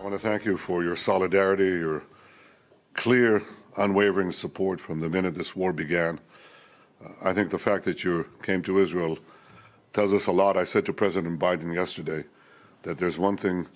I 0.00 0.02
want 0.02 0.14
to 0.14 0.18
thank 0.18 0.46
you 0.46 0.56
for 0.56 0.82
your 0.82 0.96
solidarity, 0.96 1.66
your 1.66 2.02
clear, 2.94 3.42
unwavering 3.76 4.32
support 4.32 4.80
from 4.80 5.00
the 5.00 5.10
minute 5.10 5.34
this 5.34 5.54
war 5.54 5.74
began. 5.74 6.18
Uh, 7.04 7.08
I 7.22 7.34
think 7.34 7.50
the 7.50 7.58
fact 7.58 7.84
that 7.84 8.02
you 8.02 8.26
came 8.42 8.62
to 8.62 8.78
Israel 8.78 9.18
tells 9.92 10.14
us 10.14 10.26
a 10.26 10.32
lot. 10.32 10.56
I 10.56 10.64
said 10.64 10.86
to 10.86 10.94
President 10.94 11.38
Biden 11.38 11.74
yesterday 11.74 12.24
that 12.80 12.96
there's 12.96 13.18
one 13.18 13.36
thing 13.36 13.66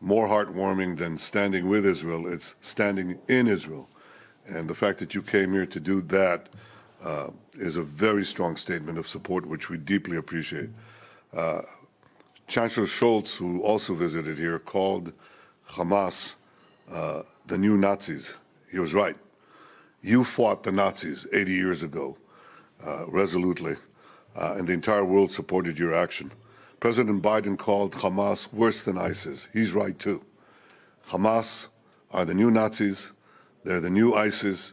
more 0.00 0.28
heartwarming 0.28 0.96
than 0.96 1.18
standing 1.18 1.68
with 1.68 1.84
Israel, 1.84 2.32
it's 2.32 2.54
standing 2.60 3.18
in 3.26 3.48
Israel. 3.48 3.88
And 4.46 4.68
the 4.68 4.76
fact 4.76 5.00
that 5.00 5.12
you 5.12 5.22
came 5.22 5.52
here 5.52 5.66
to 5.66 5.80
do 5.80 6.02
that 6.02 6.50
uh, 7.02 7.30
is 7.54 7.74
a 7.74 7.82
very 7.82 8.24
strong 8.24 8.54
statement 8.54 8.96
of 8.96 9.08
support, 9.08 9.44
which 9.44 9.70
we 9.70 9.76
deeply 9.76 10.18
appreciate. 10.18 10.70
Uh, 11.36 11.62
Chancellor 12.46 12.86
Scholz, 12.86 13.36
who 13.36 13.60
also 13.62 13.94
visited 13.94 14.38
here, 14.38 14.58
called 14.58 15.12
Hamas 15.70 16.36
uh, 16.90 17.22
the 17.46 17.58
new 17.58 17.76
Nazis. 17.76 18.36
He 18.70 18.78
was 18.78 18.94
right. 18.94 19.16
You 20.00 20.22
fought 20.22 20.62
the 20.62 20.70
Nazis 20.70 21.26
80 21.32 21.52
years 21.52 21.82
ago, 21.82 22.16
uh, 22.86 23.06
resolutely, 23.08 23.74
uh, 24.36 24.54
and 24.56 24.68
the 24.68 24.72
entire 24.72 25.04
world 25.04 25.32
supported 25.32 25.78
your 25.78 25.94
action. 25.94 26.30
President 26.78 27.22
Biden 27.22 27.58
called 27.58 27.92
Hamas 27.92 28.52
worse 28.52 28.84
than 28.84 28.98
ISIS. 28.98 29.48
He's 29.52 29.72
right 29.72 29.98
too. 29.98 30.22
Hamas 31.08 31.68
are 32.12 32.24
the 32.24 32.34
new 32.34 32.50
Nazis, 32.50 33.10
they're 33.64 33.80
the 33.80 33.90
new 33.90 34.14
ISIS, 34.14 34.72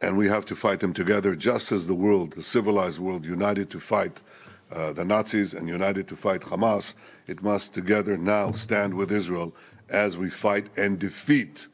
and 0.00 0.16
we 0.16 0.28
have 0.28 0.46
to 0.46 0.56
fight 0.56 0.80
them 0.80 0.94
together, 0.94 1.36
just 1.36 1.72
as 1.72 1.86
the 1.86 1.94
world, 1.94 2.32
the 2.32 2.42
civilized 2.42 2.98
world, 2.98 3.24
united 3.24 3.68
to 3.70 3.80
fight 3.80 4.20
uh, 4.72 4.92
the 4.92 5.04
Nazis 5.04 5.54
and 5.54 5.68
united 5.68 6.08
to 6.08 6.16
fight 6.16 6.42
Hamas. 6.42 6.94
It 7.26 7.42
must 7.42 7.74
together 7.74 8.16
now 8.16 8.52
stand 8.52 8.94
with 8.94 9.12
Israel 9.12 9.54
as 9.88 10.16
we 10.16 10.30
fight 10.30 10.76
and 10.78 10.98
defeat, 10.98 11.66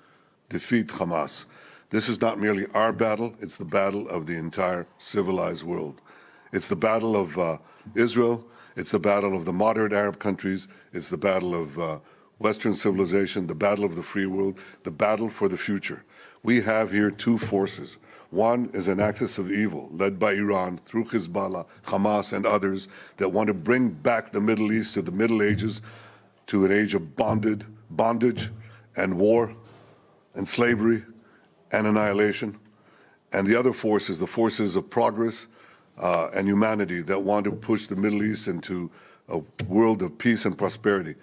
defeat 0.49 0.89
Hamas. 0.89 1.45
This 1.91 2.09
is 2.09 2.21
not 2.21 2.39
merely 2.39 2.67
our 2.75 2.93
battle, 2.93 3.35
it's 3.41 3.57
the 3.57 3.65
battle 3.65 4.09
of 4.09 4.27
the 4.27 4.37
entire 4.37 4.87
civilized 4.99 5.63
world. 5.63 6.01
It's 6.53 6.69
the 6.69 6.77
battle 6.77 7.17
of 7.17 7.39
uh, 7.39 7.59
Israel, 7.95 8.45
it's 8.77 8.91
the 8.91 8.99
battle 8.99 9.35
of 9.37 9.45
the 9.45 9.53
moderate 9.53 9.93
Arab 9.93 10.19
countries, 10.19 10.69
it's 10.93 11.09
the 11.09 11.17
battle 11.17 11.55
of 11.55 11.79
uh, 11.79 11.99
Western 12.39 12.75
civilization, 12.75 13.47
the 13.47 13.55
battle 13.55 13.85
of 13.85 13.97
the 13.97 14.03
free 14.03 14.27
world, 14.27 14.59
the 14.85 14.91
battle 14.91 15.31
for 15.31 15.49
the 15.49 15.59
future. 15.59 16.05
We 16.43 16.61
have 16.61 16.91
here 16.91 17.11
two 17.11 17.39
forces. 17.39 17.97
One 18.31 18.69
is 18.75 18.89
an 18.89 19.01
axis 19.01 19.39
of 19.39 19.51
evil 19.51 19.89
led 19.91 20.19
by 20.19 20.33
Iran 20.33 20.79
through 20.79 21.05
Hezbollah, 21.05 21.65
Hamas, 21.87 22.35
and 22.35 22.45
others 22.45 22.89
that 23.17 23.31
want 23.31 23.47
to 23.47 23.55
bring 23.55 23.89
back 23.89 24.33
the 24.33 24.41
Middle 24.41 24.71
East 24.71 24.95
to 24.95 25.03
the 25.03 25.13
Middle 25.13 25.43
Ages, 25.43 25.81
to 26.49 26.65
an 26.65 26.73
age 26.73 26.95
of 26.95 27.17
bonded, 27.17 27.65
bondage 27.91 28.51
and 28.97 29.19
war 29.19 29.55
and 30.35 30.47
slavery 30.47 31.05
and 31.73 31.87
annihilation. 31.87 32.59
And 33.33 33.47
the 33.47 33.55
other 33.55 33.73
force 33.73 34.11
is 34.11 34.19
the 34.19 34.27
forces 34.27 34.77
of 34.77 34.89
progress 34.89 35.47
uh, 35.99 36.29
and 36.35 36.47
humanity 36.47 37.03
that 37.03 37.23
want 37.23 37.45
to 37.45 37.53
push 37.53 37.87
the 37.87 37.97
Middle 37.97 38.23
East 38.23 38.49
into 38.49 38.91
a 39.29 39.39
world 39.65 40.03
of 40.03 40.17
peace 40.19 40.45
and 40.45 40.57
prosperity. 40.57 41.15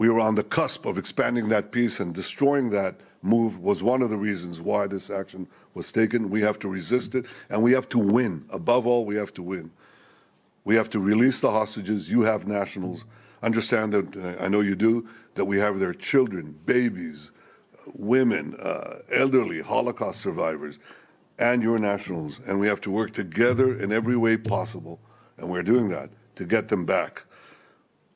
We 0.00 0.08
were 0.08 0.20
on 0.20 0.34
the 0.34 0.42
cusp 0.42 0.86
of 0.86 0.96
expanding 0.96 1.50
that 1.50 1.72
peace 1.72 2.00
and 2.00 2.14
destroying 2.14 2.70
that 2.70 2.94
move 3.20 3.58
was 3.58 3.82
one 3.82 4.00
of 4.00 4.08
the 4.08 4.16
reasons 4.16 4.58
why 4.58 4.86
this 4.86 5.10
action 5.10 5.46
was 5.74 5.92
taken. 5.92 6.30
We 6.30 6.40
have 6.40 6.58
to 6.60 6.68
resist 6.68 7.14
it 7.14 7.26
and 7.50 7.62
we 7.62 7.72
have 7.72 7.86
to 7.90 7.98
win. 7.98 8.46
Above 8.48 8.86
all, 8.86 9.04
we 9.04 9.16
have 9.16 9.34
to 9.34 9.42
win. 9.42 9.70
We 10.64 10.74
have 10.76 10.88
to 10.90 11.00
release 11.00 11.40
the 11.40 11.50
hostages. 11.50 12.10
You 12.10 12.22
have 12.22 12.46
nationals. 12.46 13.04
Understand 13.42 13.92
that, 13.92 14.16
uh, 14.16 14.42
I 14.42 14.48
know 14.48 14.60
you 14.60 14.74
do, 14.74 15.06
that 15.34 15.44
we 15.44 15.58
have 15.58 15.78
their 15.78 15.92
children, 15.92 16.58
babies, 16.64 17.30
women, 17.92 18.54
uh, 18.54 19.00
elderly, 19.12 19.60
Holocaust 19.60 20.22
survivors, 20.22 20.78
and 21.38 21.62
your 21.62 21.78
nationals. 21.78 22.40
And 22.48 22.58
we 22.58 22.68
have 22.68 22.80
to 22.82 22.90
work 22.90 23.12
together 23.12 23.78
in 23.78 23.92
every 23.92 24.16
way 24.16 24.38
possible, 24.38 24.98
and 25.36 25.50
we're 25.50 25.62
doing 25.62 25.90
that, 25.90 26.08
to 26.36 26.46
get 26.46 26.68
them 26.68 26.86
back. 26.86 27.26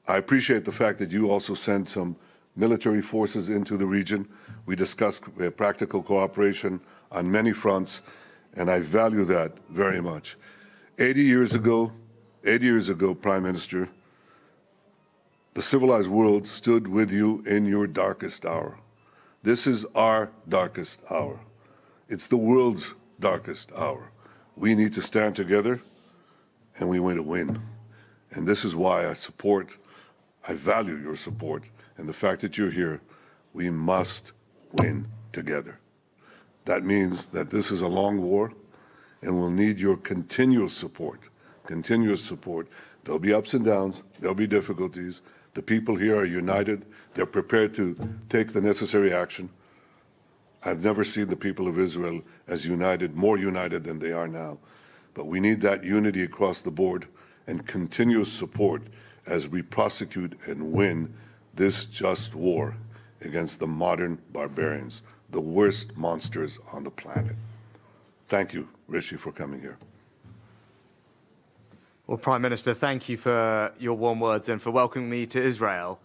I 0.06 0.16
appreciate 0.16 0.64
the 0.64 0.72
fact 0.72 0.98
that 0.98 1.10
you 1.10 1.30
also 1.30 1.54
sent 1.54 1.88
some 1.88 2.16
military 2.56 3.02
forces 3.02 3.48
into 3.48 3.76
the 3.76 3.86
region. 3.86 4.28
We 4.66 4.76
discussed 4.76 5.24
uh, 5.40 5.50
practical 5.50 6.02
cooperation 6.02 6.80
on 7.10 7.30
many 7.30 7.52
fronts, 7.52 8.02
and 8.54 8.70
I 8.70 8.80
value 8.80 9.24
that 9.24 9.52
very 9.70 10.00
much. 10.00 10.36
80 10.98 11.22
years 11.22 11.54
ago, 11.54 11.92
80 12.44 12.64
years 12.64 12.88
ago, 12.88 13.14
Prime 13.14 13.42
Minister, 13.42 13.88
the 15.54 15.62
civilized 15.62 16.10
world 16.10 16.46
stood 16.46 16.88
with 16.88 17.10
you 17.10 17.42
in 17.46 17.64
your 17.64 17.86
darkest 17.86 18.44
hour. 18.44 18.78
This 19.42 19.66
is 19.66 19.84
our 19.94 20.30
darkest 20.48 21.00
hour. 21.10 21.40
It's 22.08 22.26
the 22.26 22.36
world's 22.36 22.94
darkest 23.20 23.70
hour. 23.76 24.10
We 24.56 24.74
need 24.74 24.92
to 24.94 25.02
stand 25.02 25.36
together 25.36 25.80
and 26.76 26.88
we 26.88 27.00
want 27.00 27.16
to 27.16 27.22
win. 27.22 27.62
And 28.32 28.46
this 28.46 28.64
is 28.64 28.74
why 28.74 29.08
I 29.08 29.14
support, 29.14 29.76
I 30.48 30.54
value 30.54 30.96
your 30.96 31.16
support 31.16 31.64
and 31.96 32.08
the 32.08 32.12
fact 32.12 32.40
that 32.42 32.58
you're 32.58 32.70
here. 32.70 33.00
We 33.52 33.70
must 33.70 34.32
win 34.72 35.06
together. 35.32 35.78
That 36.64 36.84
means 36.84 37.26
that 37.26 37.50
this 37.50 37.70
is 37.70 37.80
a 37.80 37.88
long 37.88 38.20
war 38.20 38.52
and 39.22 39.36
we'll 39.36 39.50
need 39.50 39.78
your 39.78 39.96
continuous 39.96 40.74
support, 40.74 41.20
continuous 41.66 42.22
support. 42.22 42.68
There'll 43.04 43.20
be 43.20 43.32
ups 43.32 43.54
and 43.54 43.64
downs, 43.64 44.02
there'll 44.18 44.34
be 44.34 44.46
difficulties, 44.46 45.22
the 45.54 45.62
people 45.62 45.94
here 45.94 46.16
are 46.16 46.24
united. 46.24 46.84
They're 47.14 47.26
prepared 47.26 47.74
to 47.74 47.96
take 48.28 48.52
the 48.52 48.60
necessary 48.60 49.12
action. 49.12 49.48
I've 50.64 50.82
never 50.82 51.04
seen 51.04 51.28
the 51.28 51.36
people 51.36 51.68
of 51.68 51.78
Israel 51.78 52.22
as 52.48 52.66
united, 52.66 53.14
more 53.14 53.38
united 53.38 53.84
than 53.84 54.00
they 54.00 54.12
are 54.12 54.26
now. 54.26 54.58
But 55.14 55.26
we 55.26 55.38
need 55.38 55.60
that 55.60 55.84
unity 55.84 56.24
across 56.24 56.60
the 56.60 56.72
board 56.72 57.06
and 57.46 57.66
continuous 57.66 58.32
support 58.32 58.82
as 59.26 59.48
we 59.48 59.62
prosecute 59.62 60.38
and 60.46 60.72
win 60.72 61.14
this 61.54 61.86
just 61.86 62.34
war 62.34 62.76
against 63.22 63.60
the 63.60 63.66
modern 63.66 64.18
barbarians, 64.32 65.02
the 65.30 65.40
worst 65.40 65.96
monsters 65.96 66.58
on 66.72 66.84
the 66.84 66.90
planet. 66.90 67.36
Thank 68.28 68.52
you, 68.52 68.68
Rishi, 68.88 69.16
for 69.16 69.32
coming 69.32 69.60
here. 69.60 69.78
Well, 72.06 72.18
Prime 72.18 72.42
Minister, 72.42 72.74
thank 72.74 73.08
you 73.08 73.16
for 73.16 73.72
your 73.78 73.94
warm 73.94 74.20
words 74.20 74.48
and 74.50 74.60
for 74.60 74.70
welcoming 74.70 75.08
me 75.08 75.24
to 75.26 75.40
Israel. 75.40 76.00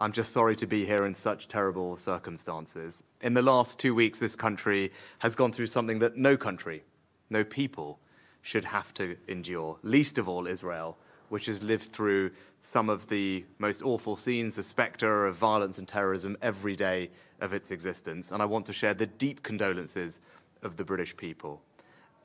I'm 0.00 0.12
just 0.12 0.32
sorry 0.32 0.56
to 0.56 0.66
be 0.66 0.84
here 0.84 1.04
in 1.04 1.14
such 1.14 1.46
terrible 1.46 1.96
circumstances. 1.96 3.02
In 3.20 3.34
the 3.34 3.42
last 3.42 3.78
two 3.78 3.94
weeks, 3.94 4.18
this 4.18 4.34
country 4.34 4.90
has 5.18 5.36
gone 5.36 5.52
through 5.52 5.66
something 5.66 5.98
that 5.98 6.16
no 6.16 6.36
country, 6.36 6.82
no 7.28 7.44
people 7.44 8.00
should 8.40 8.64
have 8.64 8.92
to 8.94 9.16
endure, 9.28 9.78
least 9.82 10.18
of 10.18 10.28
all 10.28 10.46
Israel, 10.46 10.96
which 11.32 11.46
has 11.46 11.62
lived 11.62 11.86
through 11.86 12.30
some 12.60 12.90
of 12.90 13.08
the 13.08 13.42
most 13.58 13.82
awful 13.82 14.16
scenes, 14.16 14.56
the 14.56 14.62
spectre 14.62 15.24
of 15.26 15.34
violence 15.34 15.78
and 15.78 15.88
terrorism 15.88 16.36
every 16.42 16.76
day 16.76 17.08
of 17.40 17.54
its 17.54 17.70
existence. 17.70 18.30
And 18.30 18.42
I 18.42 18.44
want 18.44 18.66
to 18.66 18.72
share 18.74 18.92
the 18.92 19.06
deep 19.06 19.42
condolences 19.42 20.20
of 20.62 20.76
the 20.76 20.84
British 20.84 21.16
people 21.16 21.62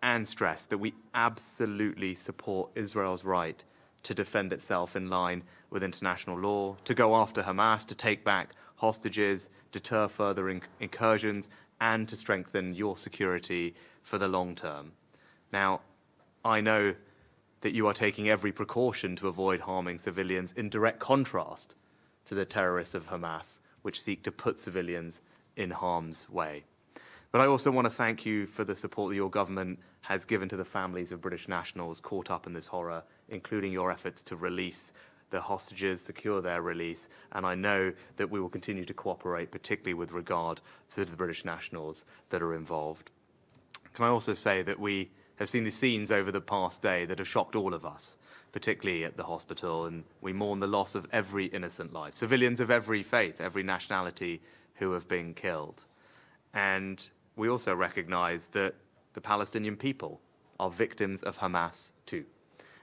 and 0.04 0.28
stress 0.28 0.66
that 0.66 0.80
we 0.80 0.94
absolutely 1.14 2.16
support 2.16 2.70
Israel's 2.76 3.24
right 3.24 3.64
to 4.04 4.14
defend 4.14 4.52
itself 4.52 4.98
in 4.98 5.10
line 5.10 5.42
with 5.70 5.84
international 5.84 6.38
law, 6.38 6.76
to 6.84 6.94
go 6.94 7.16
after 7.16 7.44
Hamas, 7.44 7.86
to 7.86 7.96
take 7.96 8.26
back 8.26 8.56
hostages, 8.76 9.48
deter 9.72 10.10
further 10.10 10.50
incursions, 10.82 11.48
and 11.80 12.10
to 12.10 12.18
strengthen 12.18 12.74
your 12.74 12.98
security 12.98 13.74
for 14.02 14.18
the 14.18 14.28
long 14.28 14.54
term. 14.54 14.92
Now, 15.54 15.80
I 16.44 16.60
know 16.60 16.94
that 17.62 17.74
you 17.74 17.88
are 17.88 17.94
taking 17.94 18.30
every 18.30 18.52
precaution 18.52 19.16
to 19.16 19.28
avoid 19.28 19.62
harming 19.62 20.00
civilians 20.00 20.52
in 20.52 20.70
direct 20.70 21.00
contrast 21.00 21.76
to 22.26 22.36
the 22.36 22.46
terrorists 22.46 22.94
of 22.94 23.08
Hamas, 23.08 23.60
which 23.82 24.02
seek 24.02 24.24
to 24.24 24.32
put 24.32 24.60
civilians 24.60 25.22
in 25.56 25.72
harm's 25.72 26.30
way. 26.30 26.64
But 27.32 27.42
I 27.42 27.48
also 27.48 27.72
want 27.72 27.86
to 27.86 27.94
thank 27.94 28.26
you 28.26 28.46
for 28.46 28.64
the 28.64 28.76
support 28.76 29.10
that 29.10 29.16
your 29.16 29.30
government 29.30 29.80
has 30.02 30.24
given 30.24 30.48
to 30.50 30.58
the 30.58 30.66
families 30.66 31.12
of 31.12 31.22
British 31.22 31.48
nationals 31.48 32.00
caught 32.00 32.32
up 32.32 32.48
in 32.48 32.54
this 32.54 32.68
horror, 32.68 33.04
including 33.30 33.72
your 33.72 33.92
efforts 33.92 34.22
to 34.24 34.36
release 34.36 34.94
the 35.30 35.42
hostages, 35.42 36.02
secure 36.02 36.42
their 36.42 36.62
release, 36.62 37.10
and 37.34 37.46
I 37.46 37.54
know 37.54 37.92
that 38.16 38.30
we 38.30 38.40
will 38.40 38.50
continue 38.50 38.86
to 38.86 38.94
cooperate, 38.94 39.52
particularly 39.52 39.94
with 39.94 40.14
regard 40.14 40.62
to 40.96 41.04
the 41.04 41.16
British 41.18 41.44
nationals 41.44 42.06
that 42.30 42.42
are 42.42 42.56
involved. 42.56 43.12
Can 43.94 44.06
I 44.06 44.10
also 44.10 44.34
say 44.34 44.62
that 44.62 44.80
we 44.80 45.10
have 45.38 45.50
seen 45.50 45.64
the 45.64 45.72
scenes 45.72 46.12
over 46.12 46.32
the 46.32 46.42
past 46.42 46.82
day 46.82 47.06
that 47.06 47.20
have 47.20 47.28
shocked 47.28 47.56
all 47.56 47.74
of 47.74 47.86
us, 47.86 48.18
particularly 48.52 49.04
at 49.04 49.18
the 49.18 49.24
hospital, 49.24 49.86
and 49.86 50.04
we 50.22 50.34
mourn 50.34 50.60
the 50.60 50.68
loss 50.68 50.96
of 50.96 51.08
every 51.12 51.46
innocent 51.46 51.94
life, 51.94 52.16
civilians 52.16 52.60
of 52.60 52.70
every 52.70 53.04
faith, 53.04 53.40
every 53.40 53.64
nationality 53.64 54.42
who 54.76 54.92
have 54.92 55.08
been 55.08 55.34
killed. 55.34 55.86
And 56.54 57.08
we 57.36 57.50
also 57.50 57.76
recognize 57.76 58.48
that 58.48 58.76
the 59.14 59.22
Palestinian 59.22 59.76
people 59.76 60.20
are 60.60 60.70
victims 60.70 61.24
of 61.24 61.38
Hamas 61.38 61.92
too. 62.06 62.26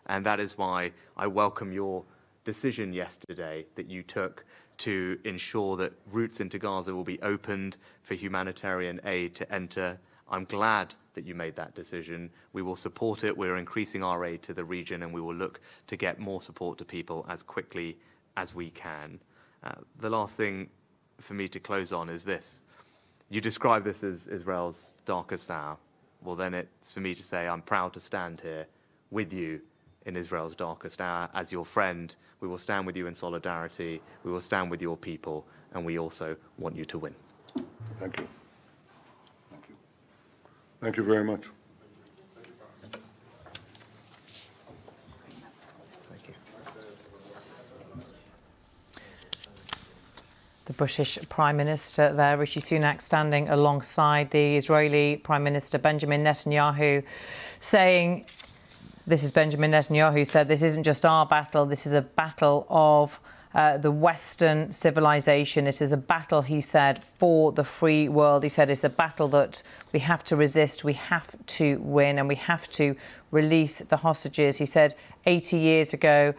And 0.06 0.24
that 0.26 0.40
is 0.40 0.58
why 0.58 0.92
I 1.16 1.26
welcome 1.26 1.72
your 1.72 2.04
decision 2.44 2.92
yesterday 2.92 3.66
that 3.74 3.88
you 3.88 4.02
took 4.02 4.44
to 4.76 5.18
ensure 5.24 5.76
that 5.76 5.92
routes 6.10 6.40
into 6.40 6.58
Gaza 6.58 6.94
will 6.94 7.04
be 7.04 7.20
opened 7.22 7.76
for 8.02 8.14
humanitarian 8.14 9.00
aid 9.04 9.34
to 9.36 9.52
enter. 9.52 9.98
I'm 10.28 10.44
glad 10.44 10.94
that 11.14 11.26
you 11.26 11.34
made 11.34 11.56
that 11.56 11.74
decision. 11.74 12.30
We 12.52 12.62
will 12.62 12.76
support 12.76 13.24
it. 13.24 13.36
We're 13.36 13.56
increasing 13.56 14.02
our 14.02 14.24
aid 14.24 14.42
to 14.42 14.54
the 14.54 14.64
region 14.64 15.02
and 15.02 15.12
we 15.12 15.20
will 15.20 15.34
look 15.34 15.60
to 15.86 15.96
get 15.96 16.18
more 16.18 16.40
support 16.40 16.78
to 16.78 16.84
people 16.84 17.24
as 17.28 17.42
quickly 17.42 17.98
as 18.36 18.54
we 18.54 18.70
can. 18.70 19.20
Uh, 19.62 19.72
the 19.98 20.10
last 20.10 20.36
thing 20.36 20.68
for 21.18 21.34
me 21.34 21.48
to 21.48 21.60
close 21.60 21.92
on 21.92 22.08
is 22.08 22.24
this. 22.24 22.60
You 23.30 23.40
describe 23.40 23.84
this 23.84 24.02
as 24.02 24.26
Israel's 24.26 24.90
darkest 25.06 25.50
hour. 25.50 25.78
Well, 26.22 26.36
then 26.36 26.54
it's 26.54 26.92
for 26.92 27.00
me 27.00 27.14
to 27.14 27.22
say 27.22 27.46
I'm 27.46 27.62
proud 27.62 27.92
to 27.94 28.00
stand 28.00 28.40
here 28.40 28.66
with 29.10 29.32
you 29.32 29.60
in 30.06 30.16
Israel's 30.16 30.54
darkest 30.54 31.00
hour. 31.00 31.28
As 31.34 31.52
your 31.52 31.64
friend, 31.64 32.14
we 32.40 32.48
will 32.48 32.58
stand 32.58 32.86
with 32.86 32.96
you 32.96 33.06
in 33.06 33.14
solidarity. 33.14 34.00
We 34.22 34.30
will 34.30 34.40
stand 34.40 34.70
with 34.70 34.82
your 34.82 34.96
people, 34.96 35.46
and 35.72 35.84
we 35.84 35.98
also 35.98 36.36
want 36.58 36.76
you 36.76 36.84
to 36.86 36.98
win. 36.98 37.14
Thank 37.98 38.20
you. 38.20 38.43
Thank 40.84 40.98
you. 40.98 41.02
Very 41.02 41.24
much. 41.24 41.44
The 50.66 50.72
British 50.74 51.18
Prime 51.30 51.56
Minister 51.56 52.12
there, 52.12 52.36
Rishi 52.36 52.60
Sunak, 52.60 53.00
standing 53.00 53.48
alongside 53.48 54.30
the 54.30 54.58
Israeli 54.58 55.16
Prime 55.16 55.42
Minister 55.42 55.78
Benjamin 55.78 56.22
Netanyahu, 56.22 57.02
saying, 57.60 58.26
This 59.06 59.24
is 59.24 59.32
Benjamin 59.32 59.70
Netanyahu 59.70 60.26
said, 60.26 60.48
this 60.48 60.60
isn't 60.60 60.84
just 60.84 61.06
our 61.06 61.24
battle, 61.24 61.64
this 61.64 61.86
is 61.86 61.92
a 61.92 62.02
battle 62.02 62.66
of 62.68 63.18
uh, 63.54 63.78
the 63.78 63.90
Western 63.90 64.72
civilization. 64.72 65.66
It 65.66 65.80
is 65.80 65.92
a 65.92 65.96
battle, 65.96 66.42
he 66.42 66.60
said, 66.60 67.04
for 67.18 67.52
the 67.52 67.64
free 67.64 68.08
world. 68.08 68.42
He 68.42 68.48
said 68.48 68.70
it's 68.70 68.84
a 68.84 68.88
battle 68.88 69.28
that 69.28 69.62
we 69.92 70.00
have 70.00 70.24
to 70.24 70.36
resist, 70.36 70.82
we 70.82 70.94
have 70.94 71.28
to 71.46 71.78
win, 71.78 72.18
and 72.18 72.28
we 72.28 72.34
have 72.34 72.68
to 72.72 72.96
release 73.34 73.80
the 73.80 73.98
hostages. 73.98 74.56
He 74.58 74.66
said 74.66 74.94
80 75.26 75.58
years 75.58 75.92
ago, 75.92 76.34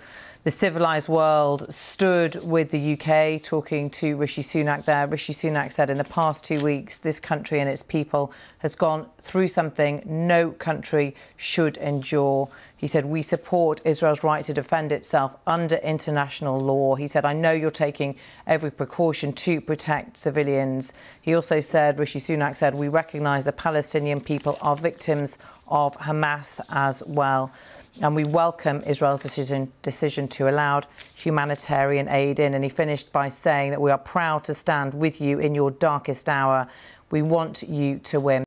the 0.46 0.52
civilized 0.52 1.10
world 1.10 1.74
stood 1.74 2.36
with 2.44 2.70
the 2.70 2.94
UK, 2.94 3.42
talking 3.42 3.90
to 3.90 4.16
Rishi 4.16 4.44
Sunak 4.44 4.86
there. 4.86 5.08
Rishi 5.08 5.34
Sunak 5.34 5.72
said 5.72 5.90
in 5.90 5.98
the 5.98 6.04
past 6.04 6.44
two 6.44 6.64
weeks, 6.64 7.00
this 7.00 7.20
country 7.20 7.60
and 7.60 7.68
its 7.68 7.82
people 7.82 8.32
has 8.60 8.76
gone 8.76 9.08
through 9.20 9.48
something 9.48 10.04
no 10.06 10.52
country 10.52 11.16
should 11.36 11.78
endure. 11.78 12.48
He 12.78 12.86
said, 12.86 13.08
We 13.08 13.24
support 13.24 13.82
Israel's 13.84 14.24
right 14.24 14.46
to 14.46 14.54
defend 14.54 14.92
itself 14.92 15.36
under 15.48 15.78
international 15.78 16.60
law. 16.60 16.94
He 16.94 17.08
said, 17.08 17.26
I 17.26 17.34
know 17.34 17.52
you're 17.52 17.72
taking 17.72 18.16
every 18.46 18.70
precaution 18.70 19.34
to 19.34 19.60
protect 19.60 20.16
civilians. 20.16 20.94
He 21.20 21.34
also 21.34 21.60
said, 21.60 21.98
Rishi 21.98 22.20
Sunak 22.20 22.56
said, 22.56 22.76
We 22.76 22.88
recognize 22.88 23.46
the 23.46 23.52
Palestinian 23.52 24.22
people 24.22 24.60
are 24.62 24.76
victims 24.76 25.40
of 25.68 25.96
Hamas 25.98 26.60
as 26.70 27.04
well 27.06 27.52
and 28.02 28.14
we 28.14 28.26
welcome 28.26 28.84
Israel's 28.86 29.22
decision, 29.22 29.72
decision 29.82 30.28
to 30.28 30.50
allow 30.50 30.82
humanitarian 31.16 32.10
aid 32.10 32.40
in. 32.40 32.54
And 32.54 32.64
he 32.64 32.70
finished 32.70 33.12
by 33.14 33.30
saying 33.30 33.72
that 33.72 33.82
we 33.82 33.90
are 33.90 33.98
proud 33.98 34.44
to 34.46 34.54
stand 34.54 34.94
with 34.94 35.22
you 35.22 35.40
in 35.40 35.56
your 35.56 35.72
darkest 35.72 36.28
hour. 36.28 36.68
We 37.10 37.22
want 37.22 37.64
you 37.64 38.00
to 38.00 38.20
win. 38.20 38.44